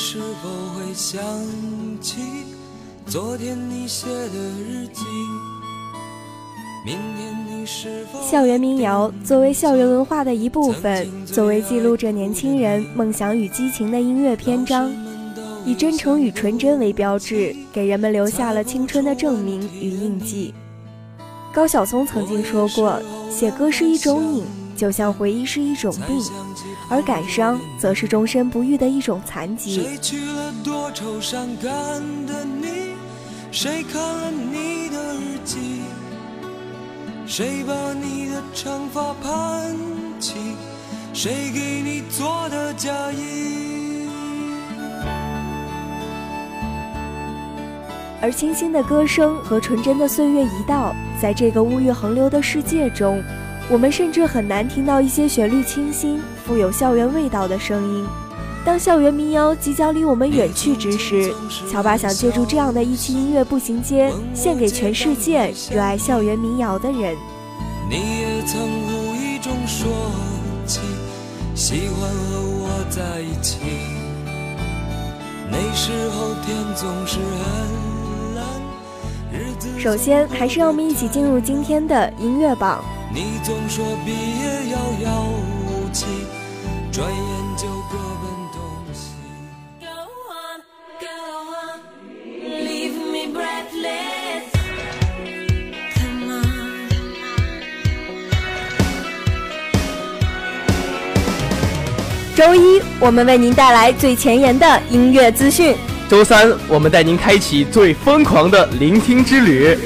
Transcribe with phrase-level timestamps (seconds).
[0.00, 1.20] 是否会想
[2.00, 2.20] 起
[3.04, 5.02] 昨天你写的日记？
[6.86, 14.88] 明天你是否校园民谣作为校园文化的一部分，作为记录着年轻人梦想与激情的音乐篇章，
[15.66, 20.54] 以真诚与纯真为标志，给人们留下了青春的证明与印记。
[21.52, 24.44] 高晓松曾经说过：“写歌是一种瘾，
[24.78, 26.22] 就像回忆是一种病，
[26.88, 31.72] 而感伤则是终身不愈的一种残疾。”谁去了多愁善感
[32.26, 32.94] 的你？
[33.50, 35.80] 谁看了你的日记？
[37.26, 39.76] 谁把你的长发盘
[40.20, 40.36] 起？
[41.12, 44.06] 谁给你做的嫁衣？
[48.20, 53.20] 而清新的歌声和纯真的岁月一道，在这个物欲横流的世界中，
[53.70, 58.06] 我们甚至很难听到一些旋律清新、富有校园味道的声音。
[58.64, 61.32] 当校园民谣即将离我们远去之时，
[61.70, 67.14] 乔巴想借助这样的一期音乐步行街，献给全世界热爱校园民谣的人。
[67.90, 69.86] 你也曾无意中说
[70.66, 70.80] 起
[71.54, 73.58] 喜欢和我在一起，
[75.50, 78.44] 那时候天总是很蓝，
[79.32, 82.82] 日子首先，还是让我们一起进入今天的音乐榜。
[83.10, 85.24] 你总说毕业遥遥
[85.66, 86.04] 无期，
[86.92, 87.18] 转眼
[87.56, 88.60] 就各奔东
[88.92, 89.14] 西。
[89.80, 89.86] Go
[90.28, 90.60] on,
[91.00, 91.06] go
[91.56, 91.80] on,
[92.66, 94.44] leave me breathless.
[95.96, 96.46] Come on.
[102.36, 105.74] 周一，我们为您带来最前沿的音乐资讯。
[106.10, 109.78] 周三，我们带您开启最疯狂的聆听之旅，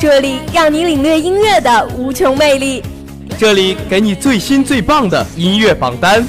[0.00, 2.84] 这里让你领略音乐的无穷魅力。
[3.36, 6.24] 这里给你最新最棒的音乐榜单。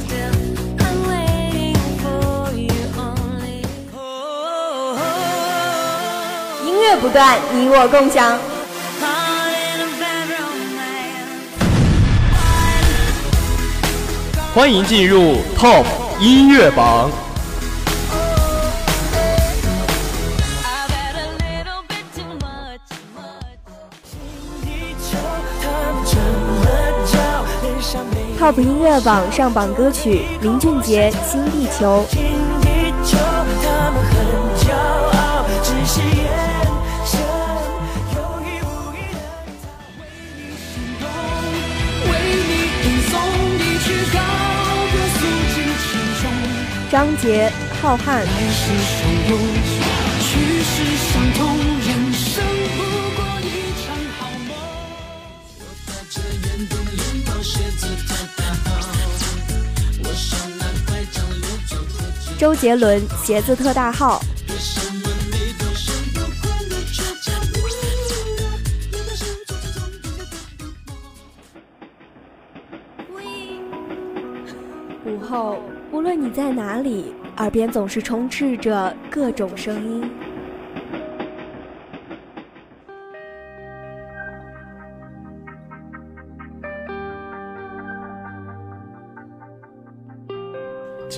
[6.65, 8.39] 音乐不断，你我共享。
[14.51, 15.85] 欢迎进入 Top
[16.19, 17.11] 音乐榜。
[28.49, 32.03] Top 音乐榜上榜歌曲：林俊杰《新地球》。
[46.89, 47.51] 张杰
[47.83, 48.25] 《浩瀚》。
[62.39, 64.21] 周杰伦《鞋子特大号》。
[75.05, 75.59] 午后，
[75.91, 80.09] 无论你在哪里，耳边总是充斥着各种声音。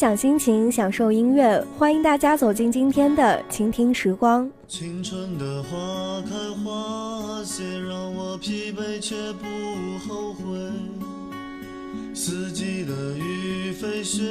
[0.00, 4.50] 享心情，享受音乐，欢迎大家走进今天的倾听时光。
[4.66, 6.30] 青春的花开
[6.64, 9.44] 花谢，让我疲惫却不
[10.08, 10.42] 后悔。
[12.14, 14.22] 四季的雨飞雪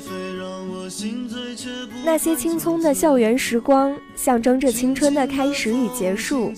[0.00, 6.52] 飞，让我心醉却不那些青葱的校园时光，象征着青春的开始与结束。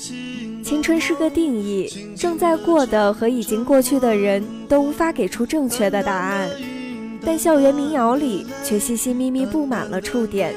[0.64, 6.50] 青春是个定义，正在过的和已经过去的人都无法给出正确的答案。
[7.24, 10.54] 但校园民谣里却细细密密布满了触点。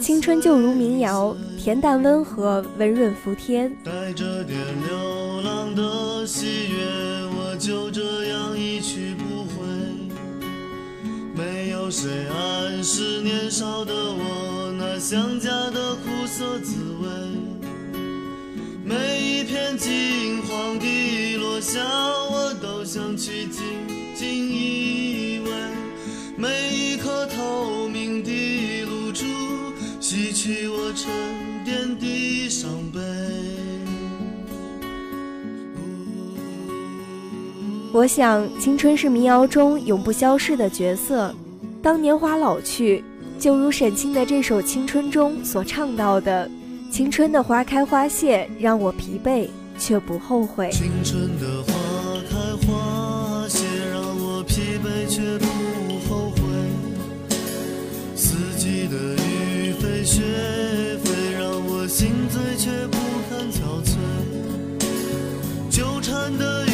[0.00, 3.68] 青春就如民谣，恬淡温和，温润服帖。
[3.82, 6.76] 带着点流浪的喜悦，
[7.34, 9.66] 我就这样一去不回。
[11.34, 17.08] 没有谁暗示年少的我那想家的苦涩滋味。
[18.84, 21.80] 每一片金黄的落下，
[22.30, 23.62] 我都想去静
[24.14, 25.05] 静一。
[26.38, 29.24] 每一颗透明的露珠，
[30.00, 31.10] 洗去我沉
[31.64, 33.00] 淀的伤悲。
[37.90, 41.34] 我想，青春是民谣中永不消逝的角色。
[41.82, 43.02] 当年华老去，
[43.38, 46.50] 就如沈清的这首《青春》中所唱到的
[46.92, 49.48] ：“青春的花开花谢，让我疲惫
[49.78, 51.72] 却不后悔。”青春的花
[52.28, 52.36] 开
[52.66, 55.46] 花谢，让我疲惫却不
[58.88, 60.22] 的雨飞雪
[61.02, 62.96] 飞，让我心醉却不
[63.28, 63.96] 堪憔悴。
[65.70, 66.65] 纠缠的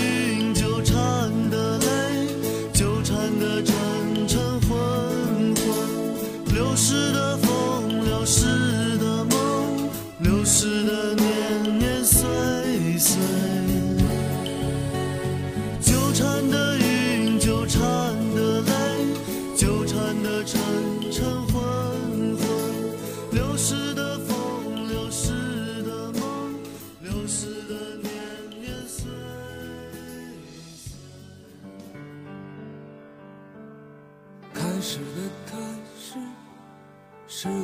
[37.43, 37.55] 是我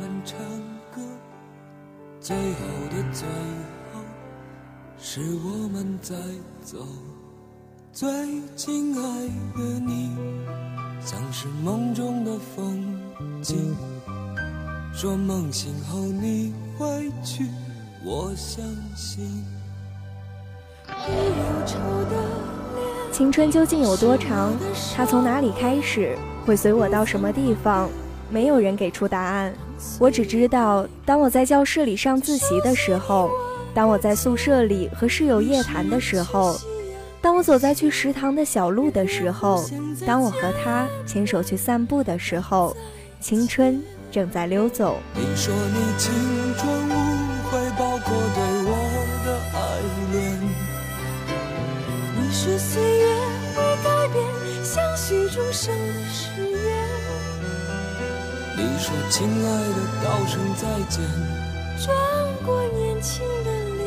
[0.00, 0.36] 们唱
[0.92, 1.00] 歌；
[2.20, 2.42] 最后
[2.90, 3.28] 的最
[3.94, 4.00] 后，
[4.98, 6.16] 是我们在
[6.60, 6.78] 走。
[7.92, 8.10] 最
[8.56, 10.10] 亲爱的你，
[11.00, 13.00] 像是梦中的风
[13.40, 13.76] 景。
[14.92, 17.46] 说梦醒后你会去，
[18.04, 18.60] 我相
[18.96, 19.44] 信。
[23.12, 24.52] 青春究竟有多长？
[24.96, 26.18] 它从哪里开始？
[26.44, 27.88] 会随我到什么地方？
[28.30, 29.52] 没有人给出答案。
[29.98, 33.30] 我只知道，当我在教室里上自习的时候，
[33.74, 36.58] 当我在宿舍里和室友夜谈的时候，
[37.20, 39.64] 当我走在去食堂的小路的时候，
[40.06, 42.76] 当我和他牵手去散步的时候，
[43.20, 44.96] 青春正在溜走。
[45.14, 46.12] 你说你青
[46.56, 46.92] 春无
[47.50, 48.70] 悔，包括对我
[49.24, 49.58] 的爱
[50.12, 50.16] 恋。
[52.16, 53.17] 你是岁月
[58.88, 61.04] 说亲爱的，道声再见，
[61.84, 61.94] 转
[62.46, 63.84] 过年轻的脸，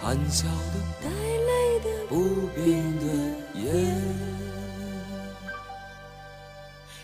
[0.00, 2.62] 含笑的，带泪的不变
[3.00, 3.04] 的
[3.58, 3.66] 眼。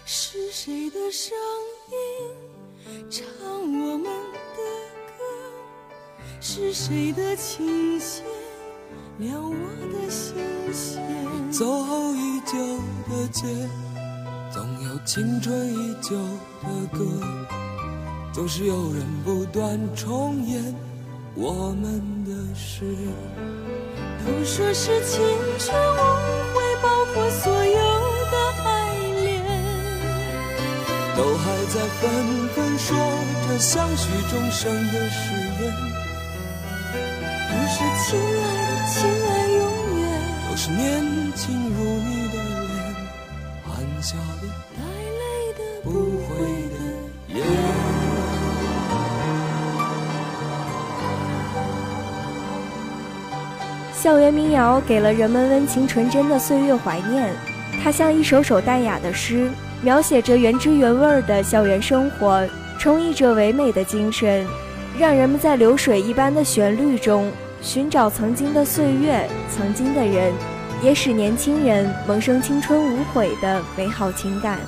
[0.06, 1.36] 是谁的声
[1.90, 1.96] 音
[3.10, 3.26] 唱
[3.62, 4.60] 我们的
[5.18, 5.20] 歌？
[6.40, 8.24] 是谁的琴弦
[9.18, 9.52] 撩我
[9.92, 10.36] 的心
[10.72, 11.02] 弦？
[11.50, 12.56] 走后已久
[13.10, 13.44] 的街，
[14.58, 17.04] 总有青春依旧的歌，
[18.32, 20.74] 总是有人不断重演
[21.36, 22.84] 我们的事。
[24.18, 25.20] 都说是青
[25.60, 25.96] 春无
[26.52, 27.72] 悔，包括所有
[28.32, 28.68] 的爱
[29.22, 29.46] 恋。
[31.16, 32.98] 都还在纷纷说
[33.46, 35.72] 着相许终生的誓言，
[37.48, 38.42] 都是亲爱
[38.74, 39.62] 的，亲爱永
[40.00, 40.02] 远，
[40.50, 40.82] 都是年
[41.36, 42.17] 轻如你
[54.08, 57.30] 校园民谣给了人们温情纯真的岁月怀念，
[57.84, 59.50] 它像一首首淡雅的诗，
[59.82, 62.42] 描写着原汁原味的校园生活，
[62.78, 64.46] 充溢着唯美的精神，
[64.98, 70.32] 让人们在流水一般的旋律中寻找曾经的岁月，曾经的人，
[70.82, 74.58] 也使年轻人萌生青春无悔的美好情感。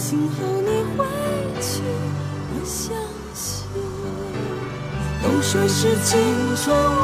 [0.00, 1.04] 说梦醒后你回
[1.60, 1.82] 去，
[2.48, 2.96] 我相
[3.34, 3.44] 信。
[5.22, 6.10] 都说是青
[6.56, 6.98] 春无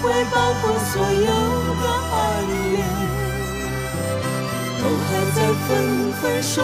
[0.00, 1.30] 悔，包括所有
[1.76, 2.16] 的爱
[2.48, 2.80] 恋。
[4.80, 5.68] 都还在纷
[6.20, 6.54] 纷说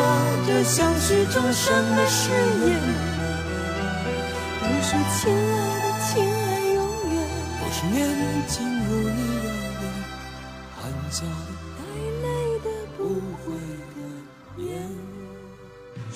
[0.46, 1.62] 着相许终生
[1.96, 2.66] 的誓言。
[4.60, 5.63] 都说亲爱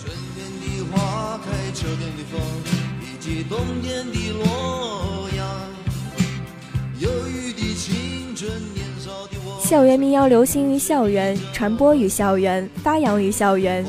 [0.00, 2.40] 春天的花开，秋天的风，
[3.02, 5.44] 以及冬天的洛阳。
[7.00, 9.60] 忧郁的青春，年少的我。
[9.60, 13.84] 校园民谣流行于校园，传播于校园，发扬于校园。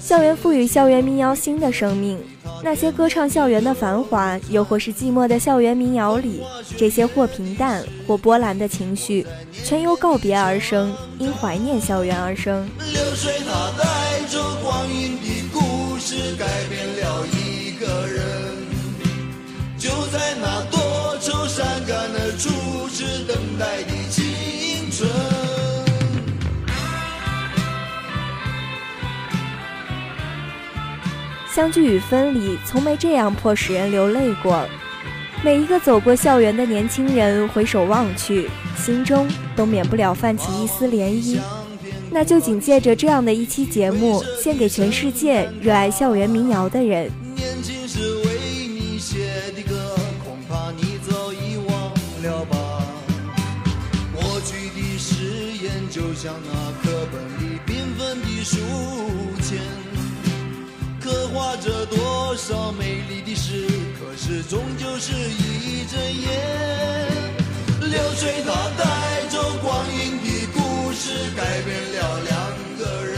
[0.00, 2.18] 校园赋予校园民谣新的生命。
[2.62, 6.42] 那些歌唱校园的繁华，又或是寂寞的校园民谣里，
[6.76, 12.68] 这些或平淡或波澜的情绪，全由告别而生，因怀念校园而生。
[12.92, 18.15] 流水它带走光阴的故事，改变了一个人。
[31.56, 34.68] 相聚与分离，从没这样迫使人流泪过。
[35.42, 41.40] 每一个走过校园的年轻人，回首望去，心中都免不了泛起一丝涟漪。
[42.10, 47.10] 那就紧借着这样的一期节目，献给全世界热爱校园民谣的人。
[50.22, 51.90] 恐怕你早已忘
[52.22, 52.82] 了吧。
[54.14, 58.58] 过去的誓言就像那课本里缤纷的书
[59.40, 59.56] 签，
[61.06, 66.28] 刻画着多少美丽的诗，可是终究是一阵烟。
[67.80, 68.84] 流水它带
[69.28, 72.34] 走光阴的故事，改变了两
[72.76, 73.14] 个人。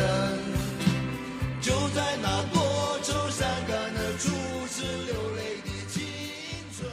[1.63, 2.61] 就在那多
[3.03, 4.29] 愁善感而初
[4.69, 6.05] 次流泪的青
[6.77, 6.87] 春。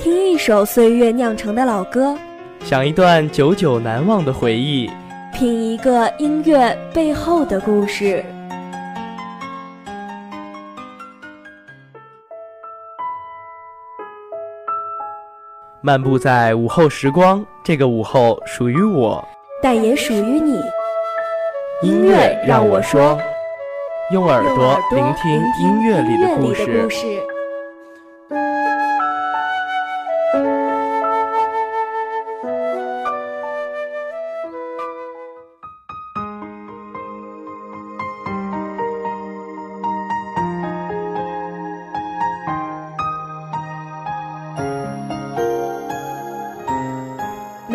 [0.00, 2.18] 听一首岁月酿成的老歌，
[2.64, 4.90] 想一段久久难忘的回忆，
[5.38, 8.24] 品一个音乐背后的故事。
[15.80, 19.24] 漫步在午后时光，这个午后属于我。
[19.62, 20.60] 但也属于你。
[21.82, 23.16] 音乐让我说，
[24.10, 27.37] 用耳朵聆听音乐里的故音乐里的故事。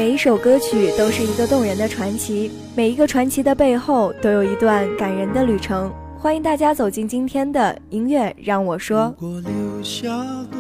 [0.03, 5.89] 每一首歌曲都是一个动人的传奇，每一个传奇的背后都有一段感人的旅程。
[6.19, 9.15] 欢迎大家走进今天的音乐，让我说。
[9.17, 10.10] 如果留下
[10.51, 10.60] 多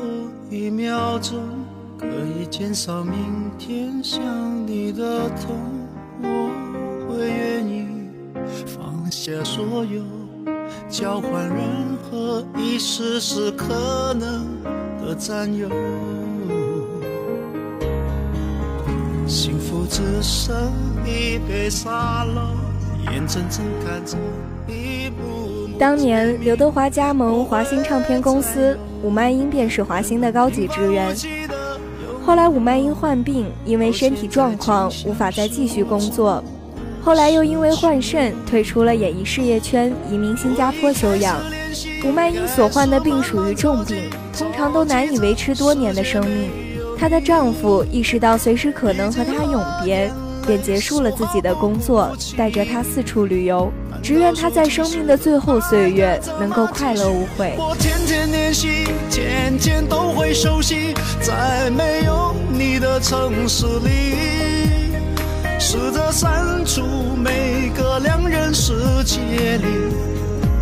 [0.49, 1.37] 一秒钟，
[1.99, 4.21] 可以减少明天想
[4.65, 5.57] 你的痛，
[6.21, 7.85] 我会愿意
[8.65, 10.01] 放下所有，
[10.87, 14.47] 交换任何一丝丝可能
[15.05, 15.67] 的占有。
[19.25, 20.53] 幸福只剩
[21.05, 22.41] 一杯沙漏，
[23.11, 24.17] 眼睁睁看着
[24.67, 31.15] 一幕幕当年刘德华加盟华星唱片公司，伍曼英便是华星的高级职员。
[32.25, 36.43] 后来伍曼英患病，因为身体状况无法再继续工作，
[37.01, 41.39] 后来又因为患肾退出了演艺事业圈，移民新加坡休养。
[42.05, 46.49] 伍曼英所患的病属于重病，通常都难以维持多年的生命。
[47.03, 50.09] 她的丈夫意识到随时可能和她永别，
[50.47, 53.69] 便结束了自己的工作，带着她四处旅游，
[54.01, 57.55] 只愿她在生命的最后岁月能够快乐无悔。
[57.57, 64.15] 我天天练习，天天都会熟悉，在没有你的城市里，
[65.59, 66.83] 试着删除
[67.21, 69.65] 每个两人世界里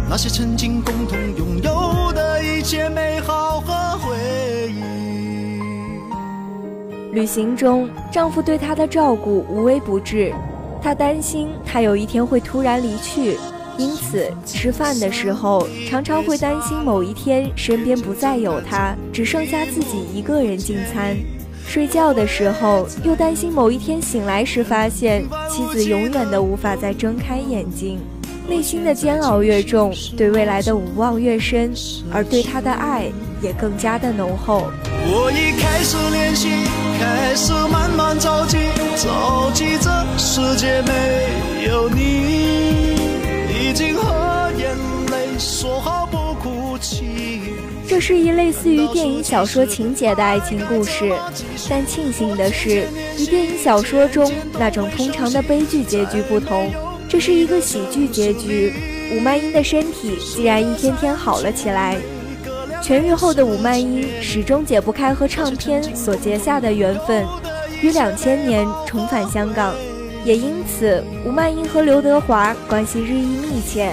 [0.09, 1.71] 那些曾经共同拥有
[7.11, 10.33] 旅行中，丈夫对她的照顾无微不至，
[10.81, 13.37] 她担心她有一天会突然离去，
[13.77, 21.15] 因此吃饭的时候常常会担心某一天身边不再有他，只剩下自己一个人进餐；
[21.67, 27.99] 睡觉的时候又担心某一天醒来时发现妻子永远都无法再睁开眼睛。
[28.47, 31.73] 内心的煎熬越重，对未来的无望越深，
[32.11, 33.09] 而对他的爱
[33.41, 34.69] 也更加的浓厚。
[34.83, 36.49] 我已开始练习，
[36.99, 38.57] 开始慢慢着急，
[38.97, 42.95] 着急这世界没有你，
[43.49, 44.75] 已经和眼
[45.11, 47.41] 泪说好不哭泣。
[47.87, 51.11] 这是一类似于电影小说情节的爱情故事，
[51.69, 56.71] 但庆幸的是，与电影小说中那种通常的悲剧结局不同。
[57.11, 58.71] 这是一个喜剧结局，
[59.13, 61.97] 吴曼英的身体竟然一天天好了起来。
[62.81, 67.27] 痊愈后的吴曼英始终解不开和唱片所结下的缘分，
[67.81, 69.75] 于两千年重返香港，
[70.23, 73.91] 也因此吴曼英和刘德华关系日益密切。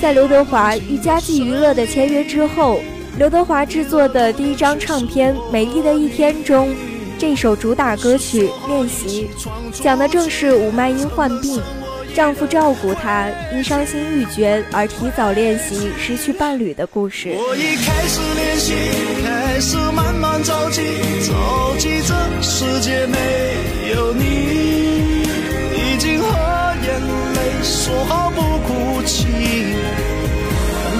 [0.00, 2.78] 在刘德华与佳绩娱乐的签约之后，
[3.18, 6.72] 刘德华制作的第一张唱片《美丽的一天》中，
[7.18, 9.28] 这首主打歌曲《练习》
[9.82, 11.60] 讲的正是吴曼英患病。
[12.14, 17.34] 丈夫照顾她，因伤心欲绝而提早练习失去伴侣的故事。
[17.36, 18.72] 我已开始练习，
[19.24, 20.82] 开始慢慢着急，
[21.26, 23.18] 着急这世界没
[23.92, 25.24] 有你，
[25.74, 26.28] 已经和
[26.86, 27.00] 眼
[27.34, 29.26] 泪说好不哭泣。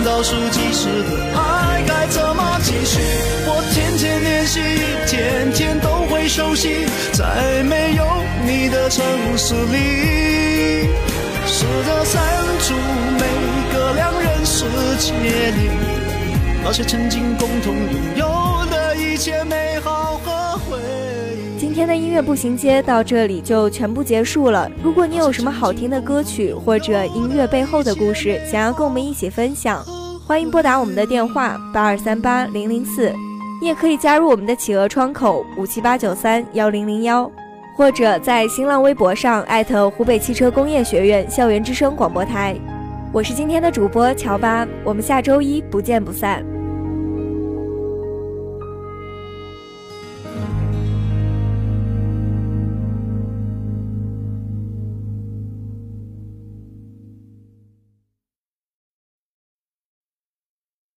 [0.04, 2.98] 倒数计时的爱该怎么继续？
[3.46, 4.60] 我天天练习，
[5.06, 8.04] 天天都会熟悉，再没有
[8.46, 9.02] 你的城
[9.38, 10.88] 市里，
[11.46, 12.22] 试着删
[12.60, 12.74] 除
[13.18, 14.66] 每个两人世
[14.98, 15.70] 界里
[16.62, 21.58] 那些曾经共同拥有的一切美好和回忆。
[21.58, 24.70] 今天的音乐步行街到这里就全部结束了。
[24.82, 29.82] 如果你有什么好听的歌曲或者音乐背后的故事，想要跟我们一起分享，
[30.26, 33.10] 欢迎拨打我们的电话八二三八零零四。
[33.62, 37.30] 你也可以加入我们的企鹅窗口五七八九三幺零零幺，
[37.76, 42.54] 或者在新浪微博上艾特湖北汽车工业学院校园之声广播台。
[43.12, 46.53] 我是今天的主播乔巴，我们下周一不见不散。